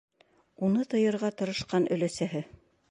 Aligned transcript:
Уны 0.67 0.85
тыйырға 0.93 1.31
тырышҡан 1.43 1.89
өләсәһе: 1.97 2.45